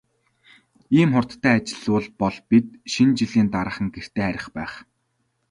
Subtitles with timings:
[0.99, 4.73] Ийм хурдтай ажиллавал бол бид Шинэ жилийн дараахан гэртээ харих байх.